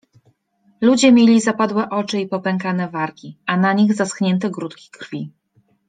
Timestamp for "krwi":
4.91-5.31